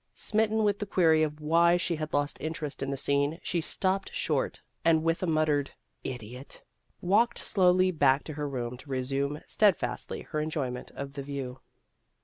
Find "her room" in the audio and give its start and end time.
8.33-8.77